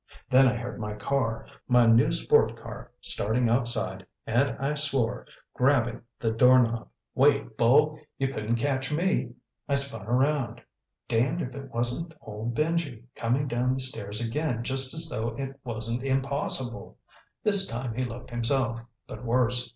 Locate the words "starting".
3.01-3.47